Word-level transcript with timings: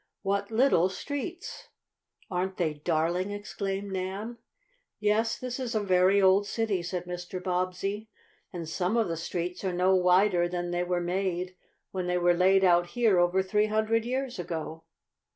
"What 0.23 0.49
little 0.49 0.89
streets!" 0.89 1.67
"Aren't 2.31 2.57
they 2.57 2.73
darling?" 2.73 3.29
exclaimed 3.29 3.91
Nan. 3.91 4.39
"Yes, 4.99 5.37
this 5.37 5.59
is 5.59 5.75
a 5.75 5.79
very 5.79 6.19
old 6.19 6.47
city," 6.47 6.81
said 6.81 7.05
Mr. 7.05 7.39
Bobbsey, 7.39 8.09
"and 8.51 8.67
some 8.67 8.97
of 8.97 9.07
the 9.09 9.15
streets 9.15 9.63
are 9.63 9.71
no 9.73 9.93
wider 9.95 10.47
than 10.47 10.71
they 10.71 10.83
were 10.83 11.01
made 11.01 11.55
when 11.91 12.07
they 12.07 12.17
were 12.17 12.33
laid 12.33 12.63
out 12.63 12.87
here 12.87 13.19
over 13.19 13.43
three 13.43 13.67
hundred 13.67 14.03
years 14.03 14.39
ago." 14.39 14.85